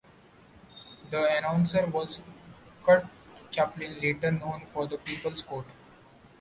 [1.11, 2.21] The announcer was
[2.83, 3.05] Curt
[3.51, 5.67] Chaplin, later known for The People's Court.